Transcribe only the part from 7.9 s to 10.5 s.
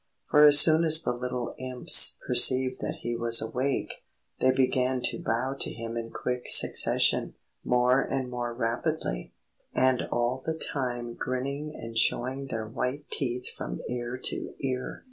and more rapidly, and all